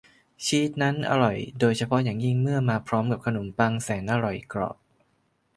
[0.45, 4.75] ชีสนั้นอร่อยโดยเฉพาะอย่างยิ่งเมื่อมาพร้อมกับขนมปังแสนอร่อยกรอบ